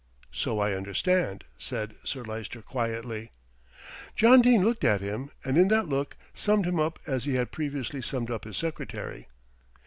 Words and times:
"So 0.31 0.57
I 0.59 0.73
understand," 0.73 1.43
said 1.59 1.93
Sir 2.03 2.23
Lyster 2.23 2.63
quietly. 2.63 3.29
John 4.15 4.41
Dene 4.41 4.63
looked 4.63 4.83
at 4.83 4.99
him, 4.99 5.29
and 5.45 5.59
in 5.59 5.67
that 5.67 5.87
look 5.87 6.17
summed 6.33 6.65
him 6.65 6.79
up 6.79 6.97
as 7.05 7.25
he 7.25 7.35
had 7.35 7.51
previously 7.51 8.01
summed 8.01 8.31
up 8.31 8.45
his 8.45 8.57
secretary. 8.57 9.27